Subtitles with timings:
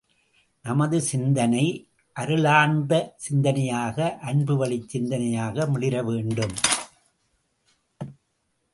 [0.65, 1.65] நமது சிந்தனை
[2.15, 4.17] அருளார்ந்த சிந்தனையாக
[4.21, 6.55] அன்புவழிச் சிந்தனையாக மிளிர வேண்டும்.